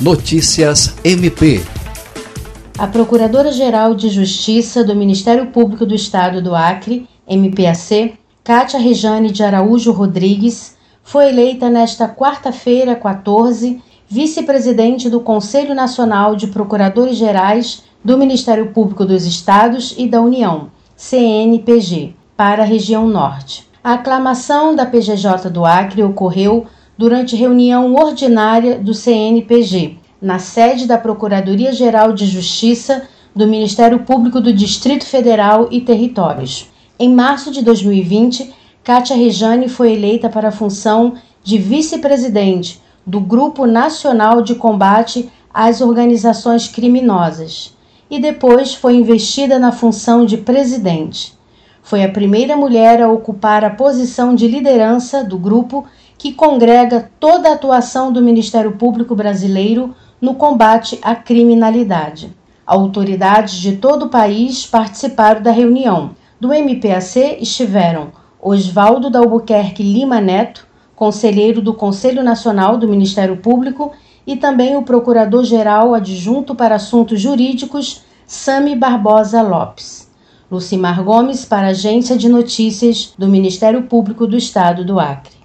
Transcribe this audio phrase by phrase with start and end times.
[0.00, 1.64] Notícias MP.
[2.76, 9.42] A Procuradora-Geral de Justiça do Ministério Público do Estado do Acre, MPAC, Cátia Rejane de
[9.42, 18.18] Araújo Rodrigues, foi eleita nesta quarta-feira, 14, vice-presidente do Conselho Nacional de Procuradores Gerais do
[18.18, 23.66] Ministério Público dos Estados e da União, CNPG, para a região Norte.
[23.82, 26.66] A aclamação da PGJ do Acre ocorreu
[26.96, 34.52] durante reunião ordinária do CNPG, na sede da Procuradoria-Geral de Justiça do Ministério Público do
[34.52, 36.70] Distrito Federal e Territórios.
[36.98, 41.14] Em março de 2020, Kátia Rejane foi eleita para a função
[41.44, 47.76] de vice-presidente do Grupo Nacional de Combate às Organizações Criminosas
[48.10, 51.34] e depois foi investida na função de presidente.
[51.82, 55.84] Foi a primeira mulher a ocupar a posição de liderança do grupo
[56.18, 62.34] que congrega toda a atuação do Ministério Público Brasileiro no combate à criminalidade.
[62.66, 66.10] Autoridades de todo o país participaram da reunião.
[66.40, 68.08] Do MPAC estiveram
[68.40, 73.92] Oswaldo da Albuquerque Lima Neto, conselheiro do Conselho Nacional do Ministério Público,
[74.26, 80.10] e também o Procurador-Geral Adjunto para Assuntos Jurídicos, Sami Barbosa Lopes.
[80.50, 85.32] Lucimar Gomes, para a Agência de Notícias do Ministério Público do Estado do Acre.